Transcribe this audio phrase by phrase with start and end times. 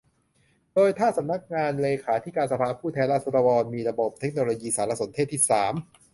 [0.73, 5.73] โดยถ้าสำนักงานเลขาธิการสภาผู้แทนราษฎรมีระบบเทคโนโลยีสารสนเทศที่สาม